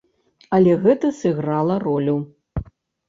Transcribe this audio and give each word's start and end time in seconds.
Але 0.57 0.71
гэта 0.85 1.11
сыграла 1.21 1.75
ролю. 1.87 2.17